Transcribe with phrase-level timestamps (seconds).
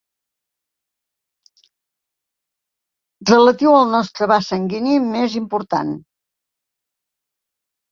[3.31, 5.95] Relatiu al nostre vas sanguini més important.